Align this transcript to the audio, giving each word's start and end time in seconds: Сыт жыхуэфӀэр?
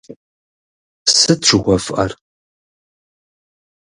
Сыт 1.17 1.41
жыхуэфӀэр? 1.47 2.11